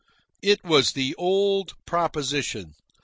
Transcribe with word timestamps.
It 0.41 0.63
was 0.63 0.93
the 0.93 1.13
old 1.13 1.73
proposition. 1.85 2.73